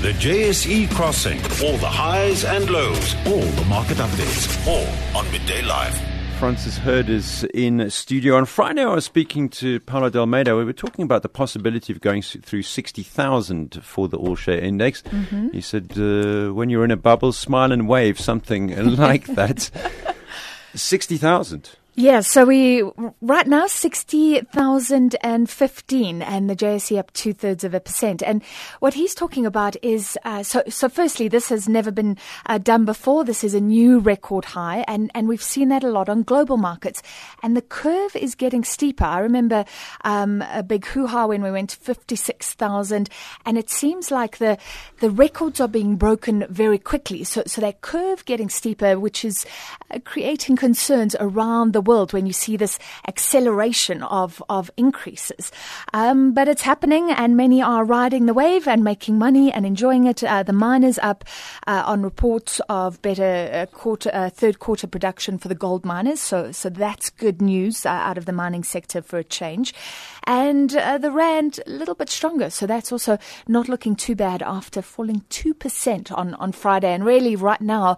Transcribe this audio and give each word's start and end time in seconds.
The 0.00 0.12
JSE 0.12 0.88
Crossing. 0.94 1.38
All 1.60 1.76
the 1.76 1.88
highs 1.88 2.44
and 2.44 2.70
lows. 2.70 3.16
All 3.26 3.40
the 3.40 3.64
market 3.64 3.96
updates. 3.96 4.64
All 4.64 4.86
on 5.18 5.28
Midday 5.32 5.60
Live. 5.62 6.00
Francis 6.38 6.78
Herd 6.78 7.08
is 7.08 7.42
in 7.52 7.90
studio. 7.90 8.36
On 8.36 8.44
Friday, 8.44 8.84
I 8.84 8.94
was 8.94 9.04
speaking 9.04 9.48
to 9.48 9.80
Paulo 9.80 10.08
de 10.08 10.20
Almeida. 10.20 10.54
We 10.54 10.64
were 10.64 10.72
talking 10.72 11.02
about 11.02 11.22
the 11.22 11.28
possibility 11.28 11.92
of 11.92 12.00
going 12.00 12.22
through 12.22 12.62
60,000 12.62 13.80
for 13.82 14.06
the 14.06 14.16
All 14.16 14.36
Share 14.36 14.60
Index. 14.60 15.02
Mm-hmm. 15.02 15.48
He 15.48 15.60
said, 15.60 15.90
uh, 15.98 16.54
when 16.54 16.70
you're 16.70 16.84
in 16.84 16.92
a 16.92 16.96
bubble, 16.96 17.32
smile 17.32 17.72
and 17.72 17.88
wave, 17.88 18.20
something 18.20 18.94
like 18.96 19.26
that. 19.26 19.68
60,000. 20.76 21.70
Yeah, 21.98 22.20
so 22.20 22.44
we 22.44 22.84
right 23.20 23.48
now 23.48 23.66
sixty 23.66 24.40
thousand 24.40 25.16
and 25.20 25.50
fifteen, 25.50 26.22
and 26.22 26.48
the 26.48 26.54
JSE 26.54 26.96
up 26.96 27.12
two 27.12 27.32
thirds 27.32 27.64
of 27.64 27.74
a 27.74 27.80
percent. 27.80 28.22
And 28.22 28.44
what 28.78 28.94
he's 28.94 29.16
talking 29.16 29.44
about 29.44 29.74
is 29.82 30.16
uh, 30.24 30.44
so. 30.44 30.62
So, 30.68 30.88
firstly, 30.88 31.26
this 31.26 31.48
has 31.48 31.68
never 31.68 31.90
been 31.90 32.16
uh, 32.46 32.58
done 32.58 32.84
before. 32.84 33.24
This 33.24 33.42
is 33.42 33.52
a 33.52 33.60
new 33.60 33.98
record 33.98 34.44
high, 34.44 34.84
and 34.86 35.10
and 35.12 35.26
we've 35.26 35.42
seen 35.42 35.70
that 35.70 35.82
a 35.82 35.90
lot 35.90 36.08
on 36.08 36.22
global 36.22 36.56
markets. 36.56 37.02
And 37.42 37.56
the 37.56 37.62
curve 37.62 38.14
is 38.14 38.36
getting 38.36 38.62
steeper. 38.62 39.04
I 39.04 39.18
remember 39.18 39.64
um, 40.04 40.42
a 40.52 40.62
big 40.62 40.86
hoo 40.86 41.08
ha 41.08 41.26
when 41.26 41.42
we 41.42 41.50
went 41.50 41.70
to 41.70 41.78
fifty 41.78 42.14
six 42.14 42.54
thousand, 42.54 43.10
and 43.44 43.58
it 43.58 43.70
seems 43.70 44.12
like 44.12 44.38
the 44.38 44.56
the 45.00 45.10
records 45.10 45.60
are 45.60 45.66
being 45.66 45.96
broken 45.96 46.46
very 46.48 46.78
quickly. 46.78 47.24
So 47.24 47.42
so 47.46 47.60
that 47.60 47.80
curve 47.80 48.24
getting 48.24 48.50
steeper, 48.50 49.00
which 49.00 49.24
is 49.24 49.44
uh, 49.90 49.98
creating 50.04 50.54
concerns 50.54 51.16
around 51.18 51.72
the 51.72 51.87
world 51.88 52.12
when 52.12 52.26
you 52.26 52.32
see 52.32 52.56
this 52.56 52.78
acceleration 53.06 54.02
of, 54.02 54.42
of 54.48 54.70
increases. 54.76 55.50
Um, 55.92 56.34
but 56.34 56.46
it's 56.48 56.62
happening, 56.62 57.10
and 57.10 57.36
many 57.36 57.62
are 57.62 57.84
riding 57.84 58.26
the 58.26 58.34
wave 58.42 58.68
and 58.68 58.84
making 58.84 59.18
money 59.18 59.52
and 59.54 59.64
enjoying 59.64 60.04
it. 60.06 60.22
Uh, 60.22 60.42
the 60.42 60.52
miners 60.52 60.98
up 61.10 61.24
uh, 61.66 61.82
on 61.92 62.02
reports 62.02 62.60
of 62.68 63.00
better 63.02 63.50
uh, 63.52 63.66
quarter, 63.66 64.10
uh, 64.12 64.30
third 64.30 64.58
quarter 64.58 64.86
production 64.86 65.38
for 65.38 65.48
the 65.48 65.60
gold 65.66 65.84
miners. 65.84 66.20
So, 66.20 66.52
so 66.52 66.68
that's 66.70 67.10
good 67.10 67.40
news 67.40 67.86
uh, 67.86 67.90
out 68.08 68.18
of 68.18 68.24
the 68.24 68.32
mining 68.32 68.64
sector 68.64 69.02
for 69.02 69.18
a 69.18 69.24
change. 69.24 69.74
And 70.24 70.70
the 70.70 71.10
rand 71.10 71.60
a 71.66 71.70
little 71.70 71.94
bit 71.94 72.10
stronger, 72.10 72.50
so 72.50 72.66
that's 72.66 72.92
also 72.92 73.16
not 73.46 73.68
looking 73.68 73.96
too 73.96 74.14
bad 74.14 74.42
after 74.42 74.82
falling 74.82 75.22
two 75.30 75.54
percent 75.54 76.12
on 76.12 76.34
on 76.34 76.52
Friday. 76.52 76.92
And 76.92 77.02
really, 77.02 77.34
right 77.34 77.62
now, 77.62 77.96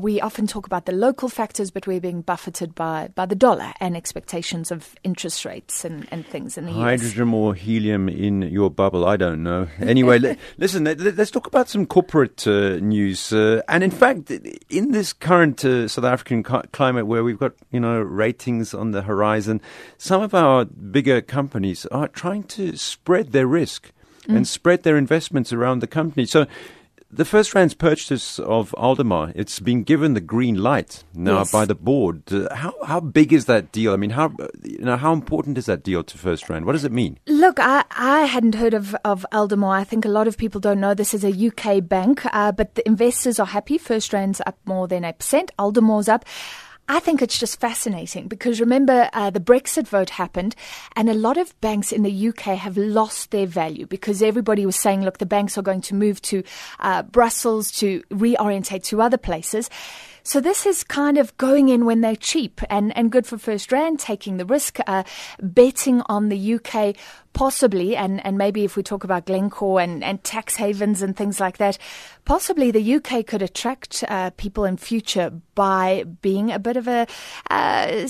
we 0.00 0.20
often 0.20 0.46
talk 0.48 0.66
about 0.66 0.86
the 0.86 0.92
local 0.92 1.28
factors, 1.28 1.70
but 1.70 1.86
we're 1.86 2.00
being 2.00 2.22
buffeted 2.22 2.74
by 2.74 3.10
by 3.14 3.26
the 3.26 3.34
dollar 3.34 3.72
and 3.80 3.96
expectations 3.96 4.70
of 4.70 4.94
interest 5.04 5.44
rates 5.44 5.84
and, 5.84 6.06
and 6.10 6.26
things 6.26 6.56
in 6.56 6.66
the 6.66 6.72
Hydrogen 6.72 7.28
US. 7.28 7.34
or 7.34 7.54
helium 7.54 8.08
in 8.08 8.42
your 8.42 8.70
bubble? 8.70 9.06
I 9.06 9.16
don't 9.16 9.42
know. 9.42 9.68
Anyway, 9.80 10.20
l- 10.22 10.36
listen, 10.58 10.84
let, 10.84 11.18
us 11.18 11.30
talk 11.30 11.46
about 11.46 11.68
some 11.68 11.86
corporate 11.86 12.46
uh, 12.46 12.76
news. 12.76 13.32
Uh, 13.32 13.62
and 13.68 13.84
in 13.84 13.90
fact, 13.90 14.30
in 14.68 14.92
this 14.92 15.12
current 15.12 15.64
uh, 15.64 15.88
South 15.88 16.04
African 16.04 16.42
cu- 16.42 16.62
climate 16.72 17.06
where 17.06 17.24
we've 17.24 17.38
got, 17.38 17.52
you 17.70 17.80
know, 17.80 18.00
ratings 18.00 18.74
on 18.74 18.92
the 18.92 19.02
horizon, 19.02 19.60
some 19.98 20.22
of 20.22 20.34
our 20.34 20.64
bigger 20.64 21.20
companies 21.20 21.86
are 21.86 22.08
trying 22.08 22.44
to 22.44 22.76
spread 22.76 23.32
their 23.32 23.46
risk 23.46 23.92
mm. 24.26 24.36
and 24.36 24.46
spread 24.46 24.82
their 24.82 24.96
investments 24.96 25.52
around 25.52 25.80
the 25.80 25.86
company. 25.86 26.26
So 26.26 26.46
the 27.12 27.24
FirstRand's 27.24 27.74
purchase 27.74 28.38
of 28.38 28.74
Aldermore, 28.74 29.32
it's 29.34 29.60
been 29.60 29.82
given 29.82 30.14
the 30.14 30.20
green 30.20 30.54
light 30.54 31.04
now 31.14 31.38
yes. 31.38 31.52
by 31.52 31.66
the 31.66 31.74
board. 31.74 32.22
Uh, 32.32 32.52
how 32.54 32.74
how 32.84 33.00
big 33.00 33.32
is 33.32 33.44
that 33.44 33.70
deal? 33.70 33.92
I 33.92 33.96
mean, 33.96 34.10
how 34.10 34.32
you 34.62 34.78
know 34.78 34.96
how 34.96 35.12
important 35.12 35.58
is 35.58 35.66
that 35.66 35.82
deal 35.82 36.02
to 36.02 36.18
First 36.18 36.44
FirstRand? 36.44 36.64
What 36.64 36.72
does 36.72 36.84
it 36.84 36.92
mean? 36.92 37.18
Look, 37.26 37.58
I, 37.60 37.84
I 37.90 38.24
hadn't 38.24 38.54
heard 38.54 38.74
of 38.74 38.96
of 39.04 39.26
Aldermore. 39.32 39.74
I 39.74 39.84
think 39.84 40.04
a 40.04 40.08
lot 40.08 40.26
of 40.26 40.38
people 40.38 40.60
don't 40.60 40.80
know 40.80 40.94
this 40.94 41.12
is 41.12 41.24
a 41.24 41.30
UK 41.48 41.86
bank, 41.86 42.22
uh, 42.32 42.52
but 42.52 42.74
the 42.74 42.86
investors 42.86 43.38
are 43.38 43.46
happy. 43.46 43.78
First 43.78 44.10
FirstRand's 44.10 44.40
up 44.46 44.58
more 44.64 44.88
than 44.88 45.04
eight 45.04 45.18
percent. 45.18 45.50
Aldermore's 45.58 46.08
up. 46.08 46.24
I 46.88 47.00
think 47.00 47.22
it's 47.22 47.38
just 47.38 47.60
fascinating 47.60 48.28
because 48.28 48.60
remember 48.60 49.08
uh, 49.12 49.30
the 49.30 49.40
Brexit 49.40 49.86
vote 49.86 50.10
happened, 50.10 50.54
and 50.96 51.08
a 51.08 51.14
lot 51.14 51.38
of 51.38 51.58
banks 51.60 51.92
in 51.92 52.02
the 52.02 52.28
UK 52.28 52.58
have 52.58 52.76
lost 52.76 53.30
their 53.30 53.46
value 53.46 53.86
because 53.86 54.20
everybody 54.22 54.66
was 54.66 54.76
saying, 54.76 55.02
look, 55.02 55.18
the 55.18 55.26
banks 55.26 55.56
are 55.56 55.62
going 55.62 55.80
to 55.82 55.94
move 55.94 56.20
to 56.22 56.42
uh, 56.80 57.02
Brussels 57.02 57.70
to 57.72 58.02
reorientate 58.10 58.82
to 58.84 59.00
other 59.00 59.16
places. 59.16 59.70
So 60.24 60.40
this 60.40 60.66
is 60.66 60.84
kind 60.84 61.18
of 61.18 61.36
going 61.36 61.68
in 61.68 61.84
when 61.84 62.00
they're 62.00 62.14
cheap 62.14 62.60
and, 62.70 62.96
and 62.96 63.10
good 63.10 63.26
for 63.26 63.36
FirstRand, 63.36 63.98
taking 63.98 64.36
the 64.36 64.46
risk, 64.46 64.78
uh, 64.86 65.02
betting 65.40 66.02
on 66.06 66.28
the 66.28 66.54
UK 66.54 66.94
possibly, 67.32 67.96
and, 67.96 68.24
and 68.24 68.36
maybe 68.38 68.64
if 68.64 68.76
we 68.76 68.82
talk 68.82 69.04
about 69.04 69.26
Glencore 69.26 69.80
and, 69.80 70.04
and 70.04 70.22
tax 70.24 70.56
havens 70.56 71.02
and 71.02 71.16
things 71.16 71.40
like 71.40 71.58
that, 71.58 71.78
possibly 72.24 72.70
the 72.70 72.94
UK 72.94 73.26
could 73.26 73.42
attract 73.42 74.04
uh, 74.08 74.30
people 74.30 74.64
in 74.64 74.76
future 74.76 75.32
by 75.54 76.04
being 76.22 76.50
a 76.50 76.58
bit 76.58 76.76
of 76.76 76.88
a 76.88 77.06
uh, 77.50 78.06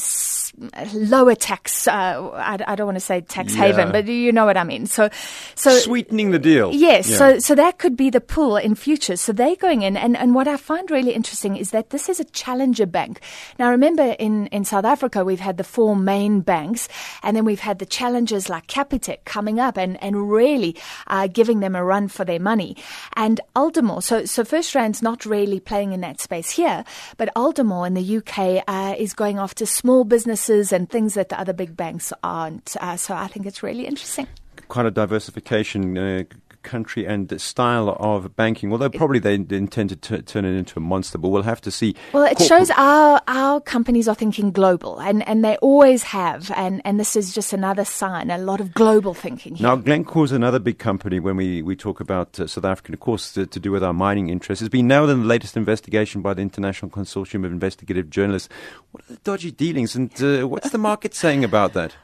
lower 0.95 1.35
tax. 1.35 1.89
Uh, 1.89 2.31
I, 2.35 2.59
I, 2.67 2.77
don't 2.77 2.87
want 2.87 2.97
to 2.97 3.01
say 3.01 3.21
tax 3.21 3.55
yeah. 3.55 3.63
haven, 3.63 3.93
but 3.93 4.07
you 4.07 4.33
know 4.33 4.45
what 4.45 4.57
I 4.57 4.65
mean. 4.65 4.87
So, 4.87 5.09
so 5.55 5.77
sweetening 5.79 6.31
the 6.31 6.39
deal. 6.39 6.73
Yes. 6.73 7.09
Yeah. 7.11 7.17
So, 7.17 7.39
so 7.39 7.55
that 7.55 7.79
could 7.79 7.97
be 7.97 8.11
the 8.11 8.21
pull 8.21 8.57
in 8.57 8.75
future. 8.75 9.17
So 9.17 9.33
they're 9.33 9.57
going 9.57 9.83
in, 9.83 9.97
and, 9.97 10.17
and 10.17 10.35
what 10.35 10.47
I 10.47 10.57
find 10.57 10.91
really 10.91 11.13
interesting 11.13 11.57
is 11.57 11.71
that 11.71 11.91
this 11.91 12.09
is 12.09 12.21
a 12.21 12.25
challenger 12.25 12.87
bank. 12.87 13.21
Now, 13.59 13.71
remember 13.71 14.15
in 14.19 14.47
in 14.49 14.65
South 14.65 14.85
Africa 14.85 15.25
we've 15.25 15.41
had 15.41 15.57
the 15.57 15.65
four 15.65 15.97
main 15.97 16.41
banks, 16.41 16.89
and 17.23 17.37
then 17.37 17.45
we've 17.45 17.61
had 17.61 17.79
the 17.79 17.87
challengers 17.87 18.49
like 18.49 18.67
Capitec 18.67 19.12
coming 19.25 19.61
up 19.61 19.77
and 19.77 20.03
and 20.03 20.31
really 20.31 20.77
uh, 21.07 21.27
giving 21.27 21.61
them 21.61 21.75
a 21.75 21.85
run 21.85 22.09
for 22.09 22.25
their 22.25 22.41
money. 22.41 22.77
And 23.15 23.41
Aldermore 23.55 24.03
so, 24.03 24.25
so 24.25 24.45
FirstRand's 24.45 25.03
not 25.03 25.25
really 25.25 25.61
playing 25.61 25.93
in 25.93 26.01
that 26.01 26.21
space 26.21 26.51
here, 26.51 26.85
but 27.17 27.29
Aldermore 27.37 27.87
in 27.87 27.95
the 27.95 28.17
UK 28.19 28.65
uh, 28.67 28.95
is 28.99 29.13
going 29.13 29.39
after 29.39 29.67
small 29.67 30.05
businesses 30.05 30.73
and 30.73 30.89
things 30.89 31.15
that 31.15 31.29
the 31.29 31.39
other 31.39 31.53
big 31.53 31.77
banks 31.77 32.13
aren't. 32.23 32.77
Uh, 32.81 32.97
so 32.97 33.15
I 33.15 33.27
think 33.27 33.47
it's 33.47 33.63
really 33.63 33.87
interesting. 33.87 34.27
Quite 34.69 34.87
a 34.87 34.91
diversification 34.91 35.99
uh, 35.99 36.25
country 36.63 37.07
and 37.07 37.41
style 37.41 37.97
of 38.01 38.35
banking. 38.37 38.73
Although 38.73 38.91
probably 38.91 39.19
they 39.19 39.35
intend 39.35 39.91
to 39.91 39.97
t- 39.97 40.23
turn 40.23 40.45
it 40.45 40.57
into 40.57 40.79
a 40.79 40.83
monster, 40.83 41.19
but 41.19 41.29
we'll 41.29 41.43
have 41.43 41.61
to 41.63 41.71
see. 41.71 41.95
Well, 42.13 42.25
it 42.25 42.41
shows 42.41 42.71
our 42.71 43.21
our 43.27 43.61
companies 43.61 44.09
are 44.09 44.15
thinking 44.15 44.51
global, 44.51 45.01
and, 45.01 45.27
and 45.29 45.45
they 45.45 45.57
always 45.57 46.03
have, 46.05 46.51
and, 46.53 46.81
and 46.85 46.99
this 46.99 47.17
is 47.17 47.35
just 47.35 47.53
another 47.53 47.85
sign. 47.85 48.31
A 48.31 48.39
lot 48.39 48.61
of 48.61 48.75
global 48.75 49.15
thinking. 49.15 49.57
Here. 49.57 49.67
Now, 49.67 49.77
Glencore 49.77 50.25
is 50.25 50.33
another 50.33 50.59
big 50.59 50.79
company 50.79 51.21
when 51.21 51.37
we, 51.37 51.63
we 51.63 51.77
talk 51.77 52.01
about 52.01 52.39
uh, 52.39 52.47
South 52.47 52.65
Africa, 52.65 52.93
of 52.93 53.01
course, 53.01 53.33
to, 53.33 53.47
to, 53.47 53.61
do 53.61 53.71
with 53.71 53.85
our 53.85 53.93
mining 53.93 54.29
interests. 54.29 54.63
It's 54.63 54.69
been 54.69 54.89
nailed 54.89 55.11
in 55.11 55.21
the 55.21 55.27
latest 55.27 55.57
investigation 55.57 56.23
by 56.23 56.35
the 56.35 56.43
International 56.43 56.91
Consortium 56.91 57.45
of 57.45 57.53
Investigative 57.53 58.11
Journalists. 58.11 58.49
What 58.91 59.05
are 59.05 59.15
the 59.15 59.21
dodgy 59.23 59.51
dealings, 59.51 59.95
and 59.95 60.11
uh, 60.23 60.49
what's 60.49 60.71
the 60.71 60.79
market 60.79 61.15
saying 61.15 61.45
about 61.45 61.73
that? 61.75 61.95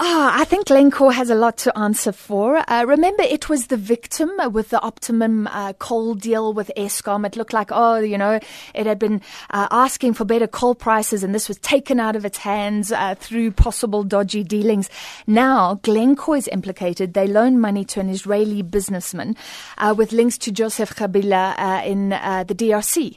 Ah, 0.00 0.34
oh, 0.36 0.40
I 0.40 0.44
think 0.44 0.66
Glencore 0.66 1.12
has 1.12 1.30
a 1.30 1.36
lot 1.36 1.56
to 1.58 1.78
answer 1.78 2.10
for. 2.10 2.68
Uh, 2.68 2.84
remember, 2.84 3.22
it 3.22 3.48
was 3.48 3.68
the 3.68 3.76
victim 3.76 4.28
with 4.50 4.70
the 4.70 4.80
Optimum 4.80 5.46
uh, 5.46 5.72
coal 5.74 6.14
deal 6.14 6.52
with 6.52 6.68
Eskom. 6.76 7.24
It 7.24 7.36
looked 7.36 7.52
like, 7.52 7.68
oh, 7.70 7.98
you 8.00 8.18
know, 8.18 8.40
it 8.74 8.86
had 8.86 8.98
been 8.98 9.22
uh, 9.50 9.68
asking 9.70 10.14
for 10.14 10.24
better 10.24 10.48
coal 10.48 10.74
prices, 10.74 11.22
and 11.22 11.32
this 11.32 11.46
was 11.46 11.58
taken 11.58 12.00
out 12.00 12.16
of 12.16 12.24
its 12.24 12.38
hands 12.38 12.90
uh, 12.90 13.14
through 13.14 13.52
possible 13.52 14.02
dodgy 14.02 14.42
dealings. 14.42 14.90
Now, 15.28 15.74
Glencore 15.82 16.38
is 16.38 16.48
implicated. 16.48 17.14
They 17.14 17.28
loaned 17.28 17.60
money 17.60 17.84
to 17.84 18.00
an 18.00 18.08
Israeli 18.08 18.62
businessman 18.62 19.36
uh, 19.78 19.94
with 19.96 20.10
links 20.10 20.38
to 20.38 20.50
Joseph 20.50 20.96
Kabila 20.96 21.54
uh, 21.56 21.82
in 21.84 22.08
the 22.08 22.54
DRC. 22.56 23.16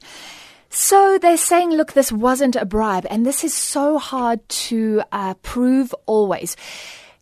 So 0.69 1.17
they're 1.17 1.38
saying, 1.38 1.72
look, 1.72 1.94
this 1.94 2.11
wasn't 2.11 2.55
a 2.55 2.66
bribe, 2.66 3.07
and 3.09 3.25
this 3.25 3.44
is 3.44 3.53
so 3.53 3.97
hard 3.97 4.47
to 4.50 5.01
uh, 5.11 5.33
prove 5.35 5.94
always. 6.05 6.55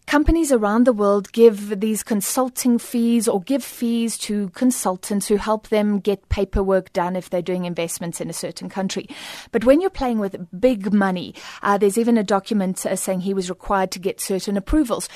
Companies 0.07 0.51
around 0.51 0.85
the 0.85 0.93
world 0.93 1.31
give 1.31 1.79
these 1.79 2.03
consulting 2.03 2.77
fees 2.77 3.27
or 3.27 3.41
give 3.41 3.63
fees 3.63 4.19
to 4.19 4.49
consultants 4.49 5.27
who 5.27 5.37
help 5.37 5.69
them 5.69 5.99
get 5.99 6.29
paperwork 6.29 6.93
done 6.93 7.15
if 7.15 7.31
they're 7.31 7.41
doing 7.41 7.65
investments 7.65 8.21
in 8.21 8.29
a 8.29 8.33
certain 8.33 8.69
country. 8.69 9.09
But 9.51 9.65
when 9.65 9.81
you're 9.81 9.89
playing 9.89 10.19
with 10.19 10.47
big 10.59 10.93
money, 10.93 11.33
uh, 11.63 11.79
there's 11.79 11.97
even 11.97 12.19
a 12.19 12.23
document 12.23 12.85
uh, 12.85 12.95
saying 12.95 13.21
he 13.21 13.33
was 13.33 13.49
required 13.49 13.89
to 13.91 13.99
get 13.99 14.21
certain 14.21 14.57
approvals 14.57 15.09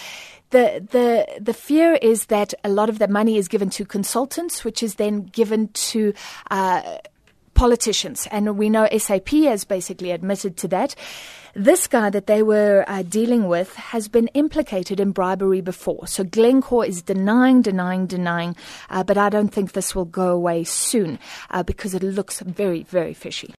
the 0.51 0.83
the 0.92 1.39
the 1.39 1.54
fear 1.54 1.94
is 1.94 2.25
that 2.25 2.56
a 2.63 2.69
lot 2.69 2.89
of 2.89 2.98
the 2.98 3.07
money 3.07 3.38
is 3.38 3.48
given 3.48 3.69
to 3.69 3.86
consultants, 3.86 4.63
which 4.63 4.81
is 4.81 4.95
then 4.95 5.21
given 5.21 5.68
to 5.74 6.12
uh, 6.50 6.98
politicians. 7.59 8.25
And 8.31 8.57
we 8.57 8.69
know 8.69 8.88
SAP 8.97 9.27
has 9.51 9.65
basically 9.65 10.11
admitted 10.11 10.56
to 10.57 10.67
that. 10.69 10.95
This 11.53 11.88
guy 11.88 12.09
that 12.09 12.25
they 12.25 12.41
were 12.41 12.85
uh, 12.88 13.01
dealing 13.01 13.50
with 13.50 13.75
has 13.75 14.07
been 14.07 14.27
implicated 14.29 14.97
in 14.97 15.11
bribery 15.11 15.59
before. 15.59 16.07
So 16.07 16.23
Glencore 16.23 16.85
is 16.85 17.01
denying, 17.01 17.61
denying, 17.61 18.06
denying, 18.06 18.56
uh, 18.89 19.03
but 19.03 19.17
I 19.17 19.27
don't 19.27 19.50
think 19.50 19.73
this 19.73 19.94
will 19.94 20.06
go 20.06 20.29
away 20.29 20.63
soon 20.63 21.19
uh, 21.51 21.63
because 21.63 21.94
it 21.94 22.01
looks 22.01 22.39
very, 22.39 22.83
very 22.83 23.13
fishy. 23.13 23.53